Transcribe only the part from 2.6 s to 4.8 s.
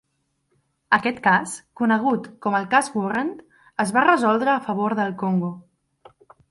el "Cas Warrant", es va resoldre a